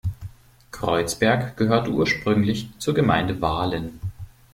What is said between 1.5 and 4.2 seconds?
gehörte ursprünglich zur Gemeinde Wahlen.